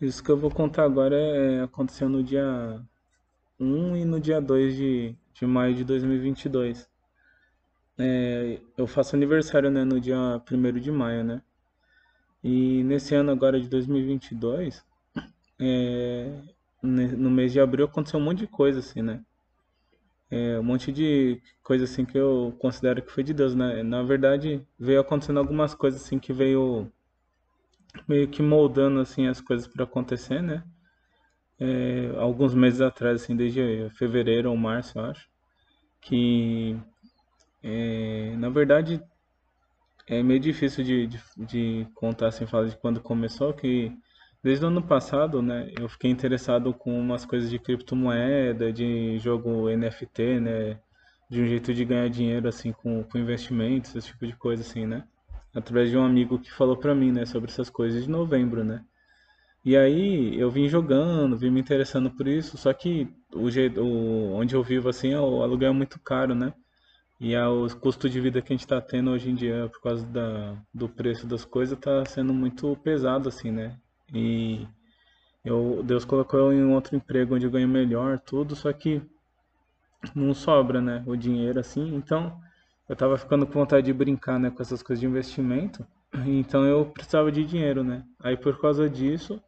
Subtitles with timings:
[0.00, 2.80] Isso que eu vou contar agora é, aconteceu no dia
[3.58, 6.88] um e no dia 2 de, de maio de 2022.
[7.98, 11.42] É, eu faço aniversário, né, no dia primeiro de maio, né?
[12.44, 14.84] E nesse ano agora de 2022,
[15.58, 16.40] é,
[16.82, 19.24] no mês de abril aconteceu um monte de coisa, assim, né?
[20.30, 23.82] É, um monte de coisa, assim, que eu considero que foi de Deus, né?
[23.82, 26.92] Na verdade, veio acontecendo algumas coisas, assim, que veio
[28.08, 30.64] meio que moldando, assim, as coisas para acontecer, né?
[31.58, 35.28] É, alguns meses atrás, assim, desde fevereiro ou março, eu acho,
[36.00, 36.76] que,
[37.62, 39.02] é, na verdade,
[40.06, 43.92] é meio difícil de, de, de contar, assim, falar de quando começou, que
[44.42, 49.68] desde o ano passado, né, eu fiquei interessado com umas coisas de criptomoeda, de jogo
[49.68, 50.80] NFT, né,
[51.28, 54.86] de um jeito de ganhar dinheiro, assim, com, com investimentos, esse tipo de coisa, assim,
[54.86, 55.04] né,
[55.56, 58.84] através de um amigo que falou pra mim, né, sobre essas coisas de novembro, né.
[59.64, 64.34] E aí eu vim jogando, vim me interessando por isso, só que o jeito, o,
[64.34, 66.52] onde eu vivo, assim, o aluguel é muito caro, né,
[67.18, 69.80] e a, o custo de vida que a gente está tendo hoje em dia, por
[69.80, 73.78] causa da, do preço das coisas, está sendo muito pesado, assim, né?
[74.14, 74.66] E
[75.44, 79.00] eu, Deus colocou eu em um outro emprego onde eu ganho melhor, tudo, só que
[80.14, 81.02] não sobra, né?
[81.06, 81.94] O dinheiro, assim.
[81.94, 82.38] Então,
[82.88, 84.50] eu tava ficando com vontade de brincar, né?
[84.50, 85.86] Com essas coisas de investimento.
[86.26, 88.02] Então, eu precisava de dinheiro, né?
[88.20, 89.42] Aí, por causa disso,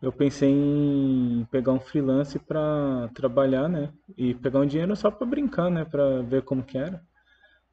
[0.00, 3.92] eu pensei em pegar um freelance para trabalhar, né?
[4.16, 5.84] E pegar um dinheiro só para brincar, né?
[5.84, 7.02] Para ver como que era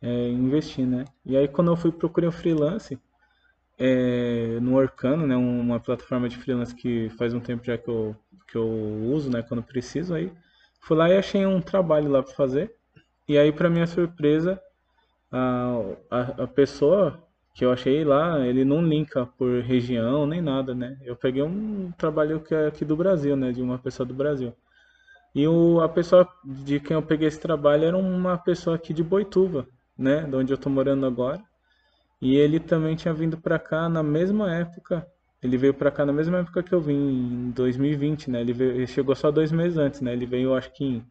[0.01, 1.05] é, investir, né?
[1.25, 2.99] E aí quando eu fui procurar um freelance
[3.77, 8.15] é, no Orkano, né, uma plataforma de freelance que faz um tempo já que eu,
[8.47, 10.31] que eu uso, né, quando preciso, aí
[10.81, 12.73] fui lá e achei um trabalho lá para fazer.
[13.27, 14.61] E aí, para minha surpresa,
[15.31, 17.21] a, a, pessoa
[17.53, 20.97] que eu achei lá, ele não linka por região nem nada, né?
[21.03, 24.53] Eu peguei um trabalho que é aqui do Brasil, né, de uma pessoa do Brasil.
[25.33, 29.03] E o, a pessoa de quem eu peguei esse trabalho era uma pessoa aqui de
[29.03, 31.41] Boituva, né, de onde eu tô morando agora.
[32.21, 35.05] E ele também tinha vindo pra cá na mesma época.
[35.43, 38.41] Ele veio pra cá na mesma época que eu vim, em 2020, né?
[38.41, 40.13] Ele, veio, ele chegou só dois meses antes, né?
[40.13, 41.05] Ele veio, acho que em,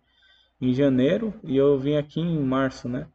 [0.61, 3.07] em janeiro e eu vim aqui em março, né?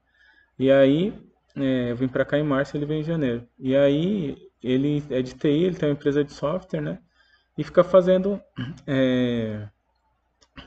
[0.59, 1.13] E aí,
[1.57, 3.47] é, eu vim pra cá em março ele veio em janeiro.
[3.59, 6.99] E aí, ele é de TI, ele tem uma empresa de software, né?
[7.57, 8.41] E fica fazendo
[8.87, 9.69] é,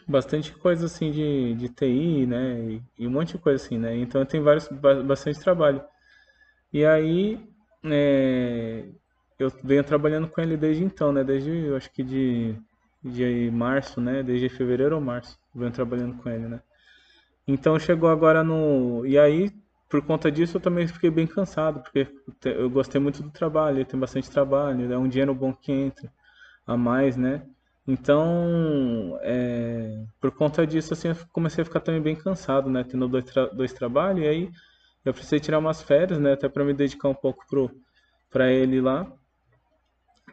[0.06, 2.60] bastante coisa assim de, de TI, né?
[2.72, 3.96] E, e um monte de coisa assim, né?
[3.96, 5.82] Então tem vários, ba- bastante trabalho.
[6.72, 7.40] E aí,
[7.84, 8.86] é,
[9.38, 11.24] eu venho trabalhando com ele desde então, né?
[11.24, 12.56] Desde, eu acho que de,
[13.04, 14.22] de março, né?
[14.24, 16.62] Desde fevereiro ou março, venho trabalhando com ele, né?
[17.46, 19.06] Então chegou agora no...
[19.06, 19.50] E aí,
[19.92, 22.08] por conta disso, eu também fiquei bem cansado, porque
[22.46, 26.10] eu gostei muito do trabalho, tem bastante trabalho, é um dinheiro bom que entra
[26.66, 27.42] a mais, né?
[27.86, 32.82] Então, é, por conta disso, assim, eu comecei a ficar também bem cansado, né?
[32.84, 34.50] Tendo dois, tra dois trabalhos, e aí
[35.04, 36.32] eu precisei tirar umas férias, né?
[36.32, 37.70] Até para me dedicar um pouco pro,
[38.30, 39.06] para ele lá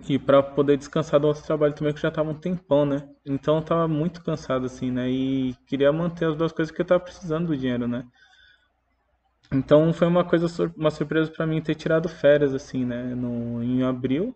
[0.07, 3.09] e para poder descansar do outro trabalho também, que já tava um tempão, né?
[3.25, 5.09] Então eu tava muito cansado, assim, né?
[5.09, 8.05] E queria manter as duas coisas porque eu tava precisando do dinheiro, né?
[9.51, 13.15] Então foi uma coisa, uma surpresa para mim ter tirado férias, assim, né?
[13.15, 14.35] No, em abril.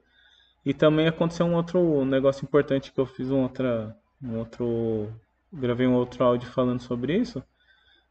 [0.66, 5.10] E também aconteceu um outro negócio importante que eu fiz um outra, um outro,
[5.52, 7.44] gravei um outro áudio falando sobre isso.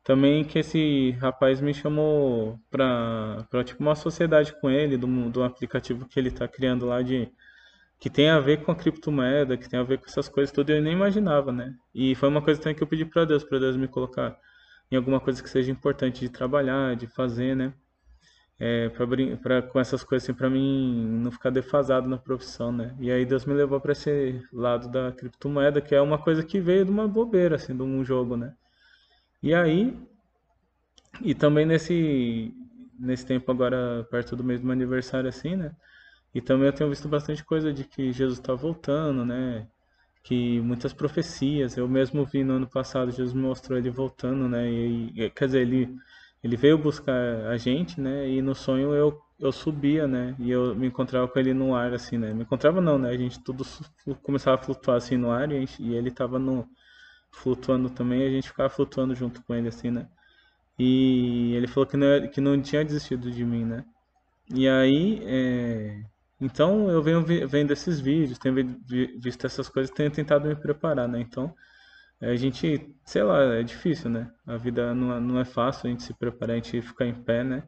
[0.04, 5.44] Também que esse rapaz me chamou pra, pra tipo uma sociedade com ele, do, do
[5.44, 7.30] aplicativo que ele tá criando lá de
[8.00, 10.70] que tem a ver com a criptomoeda, que tem a ver com essas coisas tudo,
[10.70, 11.74] eu nem imaginava, né?
[11.94, 14.36] E foi uma coisa também que eu pedi pra Deus, pra Deus me colocar
[14.92, 17.72] em alguma coisa que seja importante de trabalhar, de fazer, né?
[18.60, 18.88] É,
[19.42, 22.94] pra, com essas coisas assim, pra mim não ficar defasado na profissão, né?
[23.00, 26.60] E aí Deus me levou pra esse lado da criptomoeda, que é uma coisa que
[26.60, 28.54] veio de uma bobeira, assim, de um jogo, né?
[29.42, 29.96] E aí,
[31.22, 32.54] e também nesse,
[32.98, 35.74] nesse tempo agora, perto do mês do meu aniversário, assim, né?
[36.34, 39.66] E também eu tenho visto bastante coisa de que Jesus está voltando, né?
[40.24, 44.70] Que muitas profecias, eu mesmo vi no ano passado, Jesus mostrou ele voltando, né?
[44.70, 45.94] E, quer dizer, ele,
[46.42, 48.28] ele veio buscar a gente, né?
[48.28, 50.36] E no sonho eu, eu subia, né?
[50.38, 52.32] E eu me encontrava com ele no ar, assim, né?
[52.32, 53.10] Me encontrava não, né?
[53.10, 53.64] A gente tudo
[54.22, 56.68] começava a flutuar assim no ar e, gente- e ele tava no,
[57.32, 60.08] flutuando também, a gente ficava flutuando junto com ele, assim, né?
[60.78, 63.84] E ele falou que não, que não tinha desistido de mim, né?
[64.54, 66.02] E aí, é,
[66.42, 70.56] então eu venho vendo esses vídeos, tenho vi- vi- visto essas coisas, tenho tentado me
[70.56, 71.20] preparar, né?
[71.20, 71.54] Então,
[72.20, 74.30] a gente, sei lá, é difícil, né?
[74.46, 77.14] A vida não é, não é fácil a gente se preparar, a gente ficar em
[77.14, 77.64] pé, né?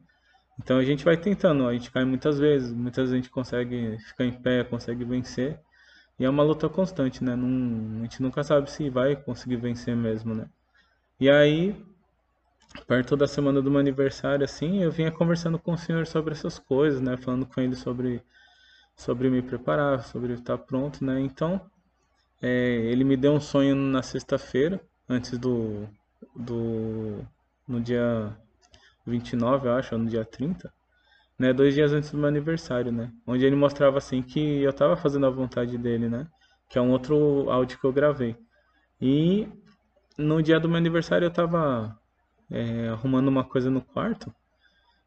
[0.59, 3.97] Então a gente vai tentando, a gente cai muitas vezes, muitas vezes a gente consegue
[3.99, 5.59] ficar em pé, consegue vencer,
[6.19, 7.35] E é uma luta constante, né?
[7.35, 10.47] Não, a gente nunca sabe se vai conseguir vencer mesmo, né?
[11.19, 11.75] E aí,
[12.87, 16.57] perto da semana do meu aniversário, assim, eu vinha conversando com o senhor sobre essas
[16.59, 17.17] coisas, né?
[17.17, 18.21] Falando com ele sobre,
[18.95, 21.19] sobre me preparar, sobre estar pronto, né?
[21.19, 21.61] Então,
[22.41, 25.87] é, ele me deu um sonho na sexta-feira, antes do,
[26.35, 27.19] do.
[27.67, 28.35] no dia
[29.05, 30.71] 29, eu acho, ou no dia 30,
[31.37, 31.53] né?
[31.53, 33.11] Dois dias antes do meu aniversário, né?
[33.27, 36.27] Onde ele mostrava assim que eu tava fazendo a vontade dele, né?
[36.69, 38.35] Que é um outro áudio que eu gravei.
[39.01, 39.47] E
[40.17, 41.97] no dia do meu aniversário eu tava
[42.49, 44.33] é, arrumando uma coisa no quarto,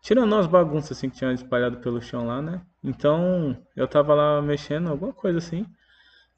[0.02, 2.62] tirando umas bagunças assim que tinha espalhado pelo chão lá, né?
[2.82, 5.66] Então eu tava lá mexendo, alguma coisa assim.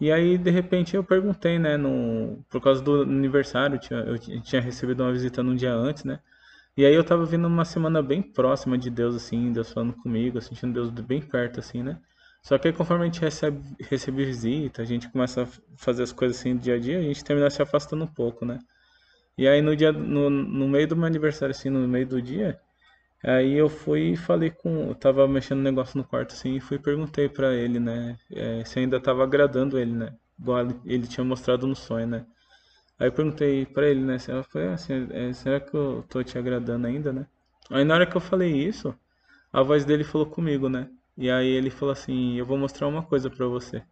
[0.01, 1.77] E aí de repente eu perguntei, né?
[1.77, 6.21] No, por causa do aniversário, eu tinha recebido uma visita num dia antes, né?
[6.77, 10.41] E aí eu tava vindo uma semana bem próxima de Deus, assim, Deus falando comigo,
[10.41, 11.99] sentindo Deus bem perto, assim, né?
[12.43, 16.13] Só que aí conforme a gente recebe, recebe visita, a gente começa a fazer as
[16.13, 18.59] coisas assim dia a dia, a gente termina se afastando um pouco, né?
[19.37, 22.59] E aí no dia, no, no meio do meu aniversário, assim, no meio do dia,
[23.23, 26.61] aí eu fui e falei com, eu tava mexendo um negócio no quarto, assim, e
[26.61, 30.15] fui e perguntei pra ele, né, é, se ainda tava agradando ele, né?
[30.39, 32.27] Igual ele tinha mostrado no sonho, né?
[32.99, 34.19] Aí eu perguntei pra ele, né?
[34.29, 37.27] Eu falei assim, é, será que eu tô te agradando ainda, né?
[37.71, 38.95] Aí na hora que eu falei isso,
[39.53, 40.89] a voz dele falou comigo, né?
[41.17, 43.83] E aí ele falou assim, eu vou mostrar uma coisa pra você.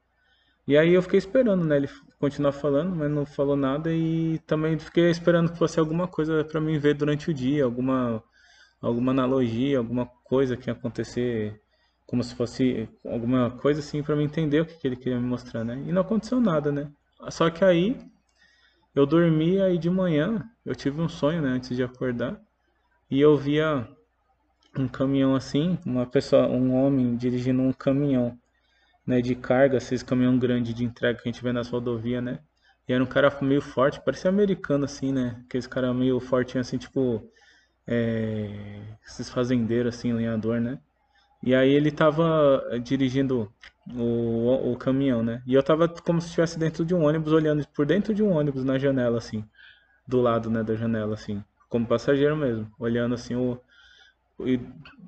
[0.66, 1.76] E aí eu fiquei esperando, né?
[1.78, 1.88] Ele
[2.18, 6.60] continuar falando, mas não falou nada e também fiquei esperando que fosse alguma coisa para
[6.60, 8.22] mim ver durante o dia, alguma
[8.80, 11.60] alguma analogia, alguma coisa que ia acontecer,
[12.06, 15.26] como se fosse alguma coisa assim para mim entender o que, que ele queria me
[15.26, 15.82] mostrar, né?
[15.86, 16.90] E não aconteceu nada, né?
[17.30, 17.96] Só que aí
[18.94, 22.40] eu dormi aí de manhã, eu tive um sonho, né, antes de acordar,
[23.10, 23.86] e eu via
[24.76, 28.38] um caminhão assim, uma pessoa, um homem dirigindo um caminhão,
[29.06, 32.40] né, de carga, esses caminhão grande de entrega que a gente vê nas rodovias, né?
[32.88, 35.42] E era um cara meio forte, parecia americano assim, né?
[35.46, 37.22] Aqueles cara meio fortinho assim, tipo
[37.88, 38.50] é,
[39.06, 40.78] esses fazendeiros assim, lenhador, né?
[41.42, 43.50] E aí ele tava dirigindo
[43.94, 45.42] o, o caminhão, né?
[45.46, 48.32] E eu tava como se estivesse dentro de um ônibus, olhando por dentro de um
[48.32, 49.44] ônibus na janela, assim.
[50.06, 51.42] Do lado, né, da janela, assim.
[51.68, 52.70] Como passageiro mesmo.
[52.78, 53.58] Olhando, assim, o...
[54.40, 54.60] E,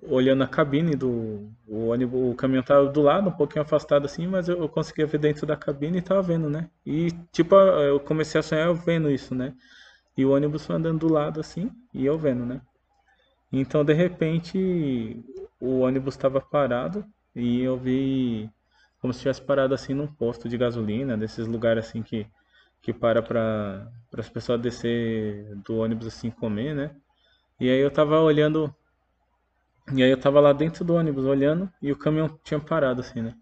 [0.02, 4.26] olhando a cabine do o ônibus, o caminhão tava do lado, um pouquinho afastado assim,
[4.26, 6.68] mas eu, eu conseguia ver dentro da cabine e tava vendo, né?
[6.84, 9.54] E tipo, eu comecei a sonhar vendo isso, né?
[10.16, 12.60] E o ônibus foi andando do lado assim, e eu vendo, né?
[13.52, 15.24] Então, de repente,
[15.60, 17.04] o ônibus estava parado
[17.34, 18.48] e eu vi
[19.00, 22.26] como se tivesse parado assim num posto de gasolina, desses lugares assim que,
[22.82, 26.94] que para para as pessoas descer do ônibus assim comer, né?
[27.58, 28.74] E aí eu tava olhando,
[29.92, 33.22] e aí eu tava lá dentro do ônibus olhando e o caminhão tinha parado assim,
[33.22, 33.34] né?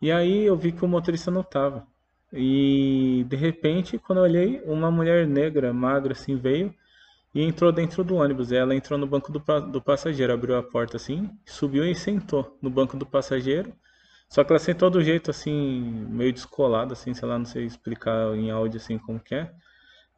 [0.00, 1.86] E aí eu vi que o motorista não tava.
[2.32, 6.74] E de repente, quando eu olhei, uma mulher negra, magra assim, veio
[7.34, 8.52] e entrou dentro do ônibus.
[8.52, 9.40] Ela entrou no banco do,
[9.70, 13.72] do passageiro, abriu a porta assim, subiu e sentou no banco do passageiro
[14.32, 15.52] só que ela sentou do jeito assim,
[16.08, 19.52] meio descolada, assim, sei lá, não sei explicar em áudio assim como que é.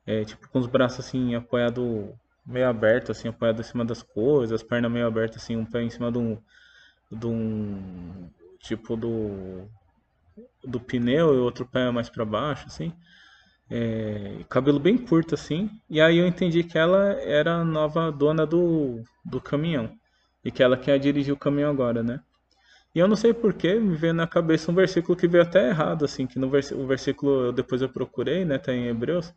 [0.07, 2.15] É, tipo, com os braços assim, apoiado
[2.47, 5.83] meio aberto, assim, apoiado em cima das coisas, as pernas meio abertas, assim, um pé
[5.83, 6.39] em cima de um.
[7.11, 8.31] De um
[8.61, 9.69] tipo do.
[10.65, 12.93] do pneu e outro pé mais para baixo, assim.
[13.71, 15.71] É, cabelo bem curto, assim.
[15.89, 19.91] E aí eu entendi que ela era a nova dona do, do caminhão.
[20.45, 22.21] E que ela quer dirigir o caminhão agora, né?
[22.95, 26.05] E eu não sei porquê, me veio na cabeça um versículo que veio até errado,
[26.05, 29.35] assim, que no vers o versículo depois eu procurei, né, tá em Hebreus,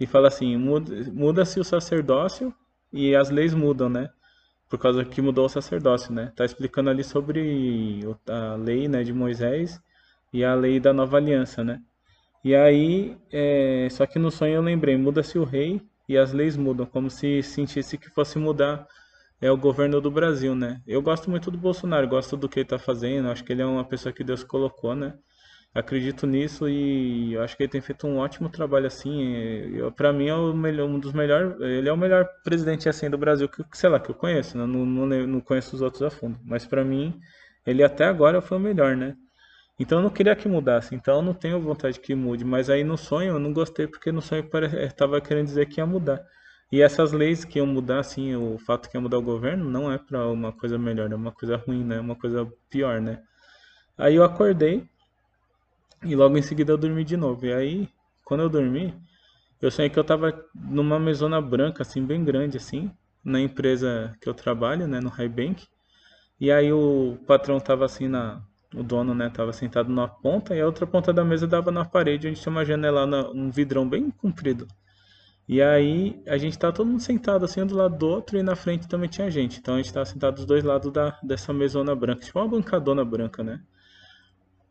[0.00, 2.54] e fala assim, muda-se o sacerdócio
[2.92, 4.10] e as leis mudam, né?
[4.68, 6.32] Por causa que mudou o sacerdócio, né?
[6.34, 9.80] Tá explicando ali sobre a lei, né, de Moisés
[10.32, 11.82] e a lei da nova aliança, né?
[12.46, 13.88] E aí, é...
[13.90, 17.42] só que no sonho eu lembrei, muda-se o rei e as leis mudam, como se
[17.42, 18.86] sentisse que fosse mudar
[19.40, 20.80] é o governo do Brasil, né?
[20.86, 23.66] Eu gosto muito do Bolsonaro, gosto do que ele tá fazendo, acho que ele é
[23.66, 25.14] uma pessoa que Deus colocou, né?
[25.74, 29.72] Acredito nisso e acho que ele tem feito um ótimo trabalho assim.
[29.96, 33.18] Para mim é o melhor, um dos melhores, ele é o melhor presidente assim do
[33.18, 34.64] Brasil que, sei lá, que eu conheço, né?
[34.64, 37.20] não, não, não conheço os outros a fundo, mas para mim
[37.66, 39.16] ele até agora foi o melhor, né?
[39.78, 42.82] Então eu não queria que mudasse, então eu não tenho vontade que mude, mas aí
[42.82, 44.48] no sonho eu não gostei porque no sonho
[44.82, 46.24] estava querendo dizer que ia mudar.
[46.72, 49.92] E essas leis que iam mudar, assim, o fato que ia mudar o governo, não
[49.92, 51.96] é para uma coisa melhor, é uma coisa ruim, né?
[51.96, 53.22] É uma coisa pior, né?
[53.96, 54.88] Aí eu acordei
[56.02, 57.46] e logo em seguida eu dormi de novo.
[57.46, 57.88] E aí,
[58.24, 58.94] quando eu dormi,
[59.60, 62.90] eu sonhei que eu tava numa mesona branca, assim, bem grande, assim,
[63.24, 65.66] na empresa que eu trabalho, né, no High Bank.
[66.40, 68.42] E aí o patrão tava assim na
[68.76, 71.84] o dono, né, tava sentado na ponta e a outra ponta da mesa dava na
[71.84, 74.68] parede, onde tinha uma janela, um vidrão bem comprido.
[75.48, 78.42] E aí a gente tava todo mundo sentado assim, um do lado do outro e
[78.42, 79.58] na frente também tinha gente.
[79.58, 83.04] Então a gente tava sentado dos dois lados da, dessa mesona branca, tipo uma bancadona
[83.04, 83.60] branca, né?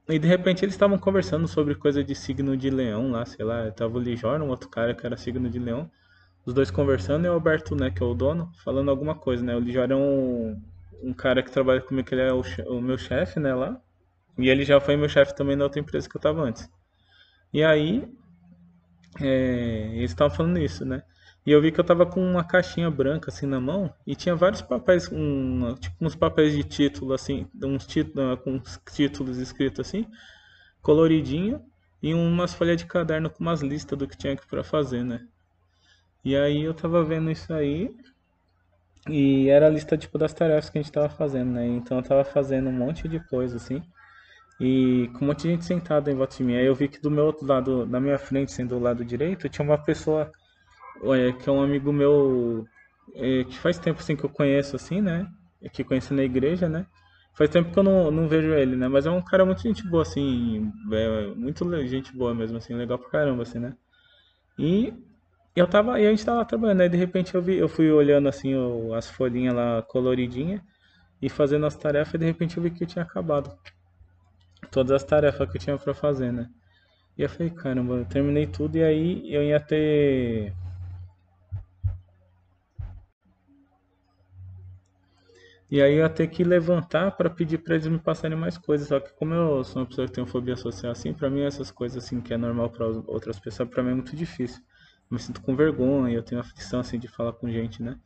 [0.07, 3.71] E de repente eles estavam conversando sobre coisa de signo de leão lá, sei lá.
[3.71, 5.89] Tava o Lijor, um outro cara que era signo de leão.
[6.45, 9.55] Os dois conversando e o Alberto, né, que é o dono, falando alguma coisa, né?
[9.55, 10.61] O Lijor é um,
[11.01, 13.81] um cara que trabalha comigo, que ele é o, o meu chefe, né, lá.
[14.37, 16.69] E ele já foi meu chefe também na outra empresa que eu tava antes.
[17.53, 18.07] E aí,
[19.21, 21.03] é, eles estavam falando isso, né?
[21.45, 24.35] E eu vi que eu tava com uma caixinha branca assim na mão e tinha
[24.35, 29.87] vários papéis, um, tipo uns papéis de título assim, uns títulos com uns títulos escritos
[29.87, 30.07] assim,
[30.81, 31.61] coloridinho
[32.01, 35.27] e umas folhas de caderno com umas listas do que tinha para fazer, né?
[36.23, 37.95] E aí eu tava vendo isso aí
[39.07, 41.67] e era a lista tipo das tarefas que a gente tava fazendo, né?
[41.67, 43.83] Então eu tava fazendo um monte de coisa assim.
[44.59, 46.55] E com um monte de gente sentada em volta de mim.
[46.55, 49.49] Aí eu vi que do meu outro lado, na minha frente, sendo do lado direito,
[49.49, 50.31] tinha uma pessoa
[51.03, 52.65] é, que é um amigo meu
[53.15, 55.27] é, que faz tempo assim que eu conheço assim, né?
[55.73, 56.85] Que conheci na igreja, né?
[57.33, 58.87] Faz tempo que eu não, não vejo ele, né?
[58.87, 62.97] Mas é um cara muito gente boa, assim, é, muito gente boa mesmo, assim, legal
[62.97, 63.73] pra caramba, assim, né?
[64.57, 64.93] E
[65.55, 68.27] eu tava, e a gente tava trabalhando, aí de repente eu vi, eu fui olhando
[68.29, 70.61] assim o, as folhinhas lá coloridinhas
[71.21, 73.51] e fazendo as tarefas, e de repente eu vi que eu tinha acabado
[74.71, 76.49] todas as tarefas que eu tinha pra fazer, né?
[77.17, 80.53] E eu falei, caramba, eu terminei tudo e aí eu ia ter
[85.69, 88.87] E aí eu ia ter que levantar para pedir para eles me passarem mais coisas.
[88.87, 91.71] Só que como eu sou uma pessoa que tem fobia social assim, para mim essas
[91.71, 94.61] coisas assim que é normal para outras pessoas, para mim é muito difícil.
[95.09, 97.97] Eu me sinto com vergonha, eu tenho aflição assim de falar com gente, né?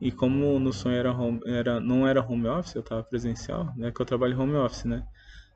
[0.00, 3.92] E como no sonho era, home, era não era home office, eu tava presencial, né?
[3.92, 5.06] Que eu trabalho home office, né?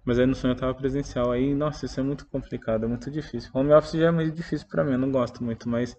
[0.06, 1.32] Mas aí no sonho eu tava presencial.
[1.32, 3.50] Aí, nossa, isso é muito complicado, é muito difícil.
[3.52, 5.98] Home office já é meio difícil para mim, eu não gosto muito, mas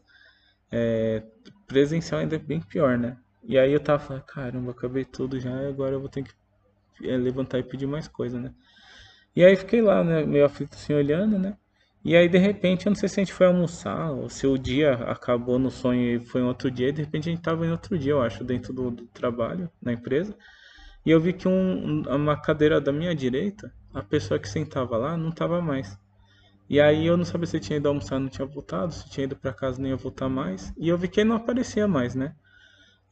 [0.71, 1.23] é,
[1.67, 3.17] presencial ainda é bem pior, né?
[3.43, 6.31] E aí eu tava falando, caramba, acabei tudo já, agora eu vou ter que
[7.07, 8.53] é, levantar e pedir mais coisa, né?
[9.35, 11.55] E aí fiquei lá, né, meio aflito assim, olhando, né?
[12.03, 14.57] E aí de repente, eu não sei se a gente foi almoçar, ou se o
[14.57, 17.65] dia acabou no sonho e foi em outro dia, e de repente a gente tava
[17.65, 20.35] em outro dia, eu acho, dentro do, do trabalho, na empresa.
[21.05, 25.17] E eu vi que um, uma cadeira da minha direita, a pessoa que sentava lá,
[25.17, 25.98] não tava mais.
[26.70, 29.36] E aí eu não sabia se tinha ido almoçar, não tinha voltado, se tinha ido
[29.36, 30.74] para casa, nem ia voltar mais.
[30.77, 32.36] E eu vi que ele não aparecia mais, né?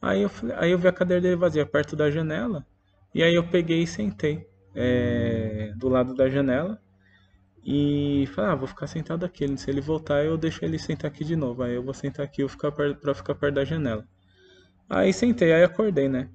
[0.00, 2.66] Aí eu, aí eu vi a cadeira dele vazia perto da janela.
[3.14, 6.78] E aí eu peguei e sentei é, do lado da janela.
[7.64, 9.56] E falei, ah, vou ficar sentado aqui.
[9.56, 11.62] Se ele voltar, eu deixo ele sentar aqui de novo.
[11.62, 14.06] Aí eu vou sentar aqui ficar perto, pra ficar perto da janela.
[14.88, 16.28] Aí sentei, aí acordei, né?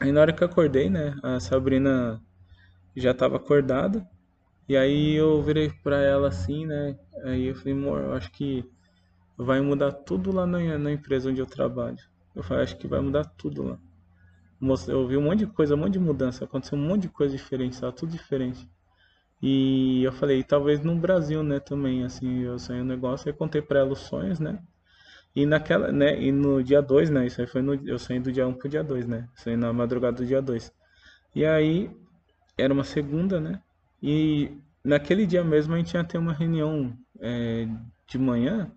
[0.00, 1.14] Aí na hora que acordei, né?
[1.22, 2.20] A Sabrina
[2.96, 4.06] já tava acordada.
[4.68, 6.98] E aí eu virei pra ela assim, né?
[7.24, 8.64] Aí eu falei, amor, eu acho que
[9.36, 11.98] vai mudar tudo lá na, na empresa onde eu trabalho.
[12.34, 13.78] Eu falei, acho que vai mudar tudo lá.
[14.88, 17.36] Eu vi um monte de coisa, um monte de mudança, aconteceu um monte de coisa
[17.36, 18.68] diferente, tá tudo diferente.
[19.42, 23.62] E eu falei, talvez no Brasil, né, também, assim, eu sonhei um negócio, aí contei
[23.62, 24.58] pra ela os sonhos, né?
[25.34, 28.32] E naquela, né, e no dia 2, né, isso aí foi no, eu sonhei do
[28.32, 29.28] dia 1 um pro dia 2, né?
[29.36, 30.72] Sonhei na madrugada do dia 2.
[31.34, 31.90] E aí,
[32.56, 33.60] era uma segunda, né?
[34.02, 34.50] E
[34.82, 37.66] naquele dia mesmo a gente ia ter uma reunião é,
[38.06, 38.70] de manhã,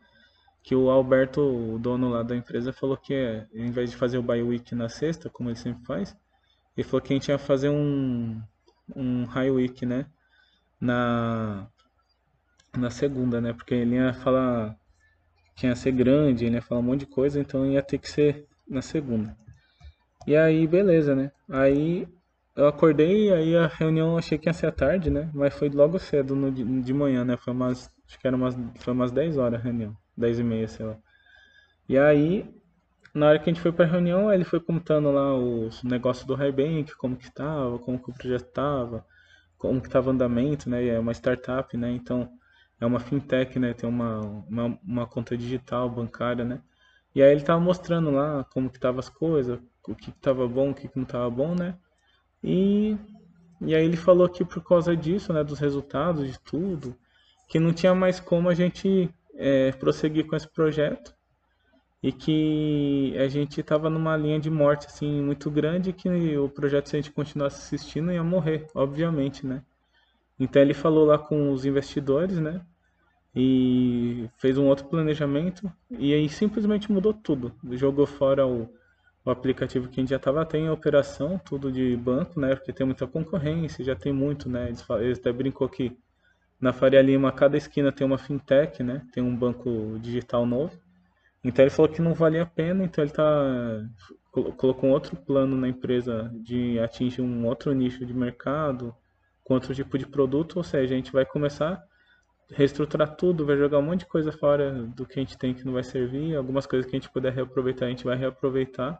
[0.64, 3.14] que o Alberto, o dono lá da empresa, falou que
[3.54, 6.16] em vez de fazer o Buy Week na sexta, como ele sempre faz,
[6.76, 8.42] ele falou que a gente ia fazer um,
[8.96, 10.06] um High Week, né?
[10.80, 11.68] Na,
[12.78, 13.54] na segunda, né?
[13.54, 14.78] Porque ele ia falar
[15.56, 18.10] que ia ser grande, ele ia falar um monte de coisa, então ia ter que
[18.10, 19.36] ser na segunda.
[20.28, 21.32] E aí, beleza, né?
[21.50, 22.08] Aí
[22.56, 25.30] eu acordei, aí a reunião achei que ia ser à tarde, né?
[25.34, 27.38] Mas foi logo cedo no, de manhã, né?
[27.38, 29.96] Foi umas, acho que era umas, foi umas 10 horas a reunião.
[30.18, 30.98] 10 e meia, sei lá.
[31.88, 32.46] E aí,
[33.14, 36.36] na hora que a gente foi pra reunião, ele foi contando lá os negócios do
[36.36, 39.06] Highbank, como que tava, como que o projeto tava,
[39.58, 40.86] como que tava o andamento, né?
[40.88, 41.92] É uma startup, né?
[41.92, 42.30] Então,
[42.80, 43.74] é uma fintech, né?
[43.74, 46.62] Tem uma, uma, uma conta digital, bancária, né?
[47.16, 50.48] E aí ele tava mostrando lá como que tava as coisas, o que, que tava
[50.48, 51.76] bom, o que, que não tava bom, né?
[52.44, 52.98] E,
[53.62, 56.96] e aí ele falou que por causa disso, né, dos resultados, de tudo,
[57.48, 61.14] que não tinha mais como a gente é, prosseguir com esse projeto
[62.02, 66.88] e que a gente estava numa linha de morte assim muito grande que o projeto
[66.88, 69.62] se a gente continuasse assistindo ia morrer, obviamente, né?
[70.40, 72.62] Então ele falou lá com os investidores, né?
[73.36, 77.54] E fez um outro planejamento e aí simplesmente mudou tudo.
[77.72, 78.70] Jogou fora o,
[79.26, 82.56] o aplicativo que a gente já estava até em operação, tudo de banco, né?
[82.56, 84.68] Porque tem muita concorrência, já tem muito, né?
[84.68, 85.98] Eles, eles até brincou que
[86.60, 89.06] na Faria Lima, cada esquina tem uma fintech, né?
[89.14, 90.78] Tem um banco digital novo.
[91.44, 93.82] Então ele falou que não valia a pena, então ele tá
[94.32, 98.96] colocou um outro plano na empresa de atingir um outro nicho de mercado,
[99.44, 101.84] com outro tipo de produto, ou seja, a gente vai começar a
[102.52, 105.66] reestruturar tudo, vai jogar um monte de coisa fora do que a gente tem que
[105.66, 109.00] não vai servir, algumas coisas que a gente puder reaproveitar, a gente vai reaproveitar.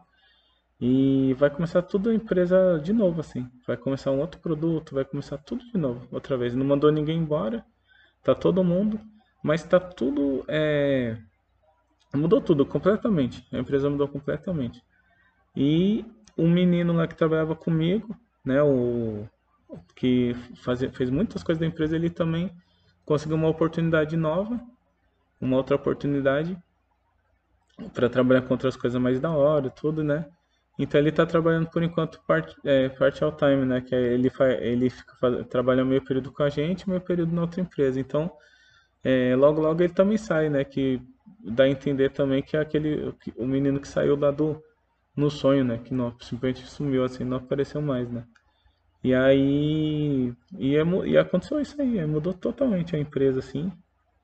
[0.80, 3.46] E vai começar tudo a empresa de novo, assim.
[3.66, 6.54] Vai começar um outro produto, vai começar tudo de novo, outra vez.
[6.54, 7.64] Não mandou ninguém embora,
[8.22, 8.98] tá todo mundo,
[9.42, 10.42] mas tá tudo.
[10.48, 11.18] É...
[12.14, 13.46] Mudou tudo completamente.
[13.52, 14.82] A empresa mudou completamente.
[15.54, 16.04] E
[16.36, 19.26] um menino lá que trabalhava comigo, né, o
[19.94, 22.50] que fazia, fez muitas coisas da empresa, ele também
[23.04, 24.60] conseguiu uma oportunidade nova,
[25.40, 26.56] uma outra oportunidade
[27.92, 30.26] para trabalhar com outras coisas mais da hora, tudo, né?
[30.82, 33.82] Então ele está trabalhando por enquanto part, é, part all time, né?
[33.82, 37.42] Que é, ele, faz, ele fica trabalha meio período com a gente, meio período na
[37.42, 38.00] outra empresa.
[38.00, 38.32] Então
[39.04, 40.64] é, logo logo ele também sai, né?
[40.64, 40.98] Que
[41.44, 44.58] dá a entender também que é aquele o menino que saiu lá do
[45.14, 45.76] no sonho, né?
[45.84, 48.24] Que não simplesmente sumiu assim, não apareceu mais, né?
[49.04, 53.70] E aí e, é, e aconteceu isso aí, mudou totalmente a empresa assim,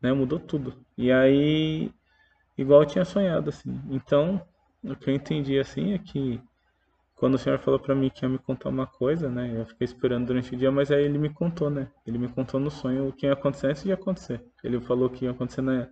[0.01, 0.11] né?
[0.11, 0.75] Mudou tudo.
[0.97, 1.91] E aí
[2.57, 3.79] igual eu tinha sonhado assim.
[3.91, 4.41] Então
[4.83, 6.41] o que eu entendi assim é que
[7.17, 9.53] quando o senhor falou para mim que ia me contar uma coisa, né?
[9.57, 11.89] Eu fiquei esperando durante o dia, mas aí ele me contou, né?
[12.07, 14.45] Ele me contou no sonho o que ia acontecer antes de acontecer.
[14.63, 15.89] Ele falou que ia acontecer na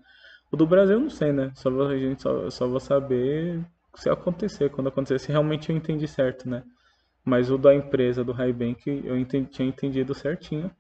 [0.53, 1.50] o do Brasil eu não sei, né?
[1.57, 3.61] Só a gente só, só vou saber
[3.97, 6.62] se acontecer, quando acontecer, se realmente eu entendi certo, né?
[7.25, 10.71] Mas o da empresa do Highbank eu entendi, tinha entendido certinho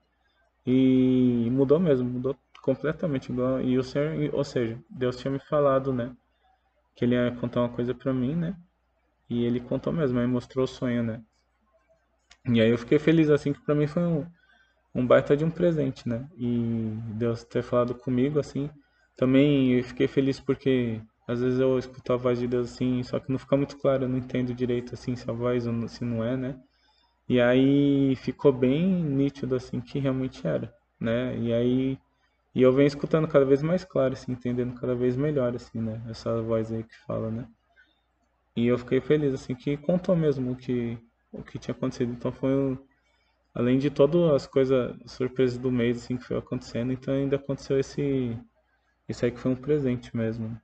[0.66, 3.60] e mudou mesmo, mudou completamente igual.
[3.60, 6.12] E o senhor, ou seja, Deus tinha me falado, né?
[6.94, 8.56] Que ele ia contar uma coisa pra mim, né?
[9.28, 11.22] E ele contou mesmo, aí mostrou o sonho, né?
[12.46, 14.26] E aí eu fiquei feliz, assim, que pra mim foi um,
[14.94, 16.28] um baita de um presente, né?
[16.36, 18.70] E Deus ter falado comigo, assim.
[19.16, 23.18] Também eu fiquei feliz porque às vezes eu escuto a voz de Deus assim, só
[23.18, 26.04] que não fica muito claro, eu não entendo direito assim se a voz ou se
[26.04, 26.60] não é, né?
[27.28, 31.36] E aí ficou bem nítido assim que realmente era, né?
[31.38, 31.98] E aí
[32.54, 36.00] e eu venho escutando cada vez mais claro, assim, entendendo cada vez melhor, assim, né?
[36.08, 37.48] Essa voz aí que fala, né?
[38.56, 40.96] E eu fiquei feliz, assim, que contou mesmo o que,
[41.32, 42.12] o que tinha acontecido.
[42.12, 42.78] Então foi um,
[43.52, 47.78] além de todas as coisas surpresas do mês, assim, que foi acontecendo, então ainda aconteceu
[47.78, 48.38] esse,
[49.08, 50.56] isso aí que foi um presente mesmo.